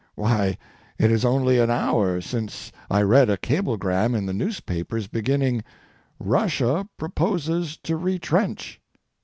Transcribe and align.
Why, 0.15 0.57
it 0.97 1.11
is 1.11 1.23
only 1.23 1.59
an 1.59 1.69
hour 1.69 2.21
since 2.21 2.71
I 2.89 3.03
read 3.03 3.29
a 3.29 3.37
cablegram 3.37 4.15
in 4.15 4.25
the 4.25 4.33
newspapers 4.33 5.05
beginning 5.05 5.63
"Russia 6.17 6.89
Proposes 6.97 7.77
to 7.83 7.97
Retrench." 7.97 8.81